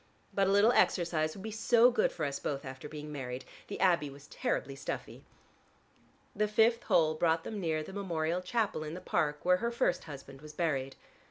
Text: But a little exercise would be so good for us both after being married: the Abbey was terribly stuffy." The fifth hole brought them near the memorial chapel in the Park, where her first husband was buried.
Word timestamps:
But 0.33 0.47
a 0.47 0.51
little 0.51 0.71
exercise 0.71 1.35
would 1.35 1.43
be 1.43 1.51
so 1.51 1.91
good 1.91 2.11
for 2.11 2.25
us 2.25 2.39
both 2.39 2.65
after 2.65 2.89
being 2.89 3.11
married: 3.11 3.45
the 3.67 3.79
Abbey 3.79 4.09
was 4.09 4.25
terribly 4.25 4.75
stuffy." 4.75 5.23
The 6.35 6.47
fifth 6.47 6.81
hole 6.85 7.13
brought 7.13 7.43
them 7.43 7.59
near 7.61 7.83
the 7.83 7.93
memorial 7.93 8.41
chapel 8.41 8.83
in 8.83 8.95
the 8.95 8.99
Park, 8.99 9.45
where 9.45 9.57
her 9.57 9.69
first 9.69 10.05
husband 10.05 10.41
was 10.41 10.53
buried. 10.53 10.95